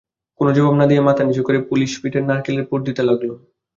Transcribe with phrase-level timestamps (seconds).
[0.39, 3.37] কোনো জবাব না দিয়ে মাথা নিচু করে পুলিপিঠের মধ্যে নারকেলের পুর দিতে লাগলুম।